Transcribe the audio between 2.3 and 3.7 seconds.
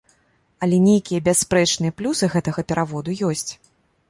гэтага пераводу ёсць.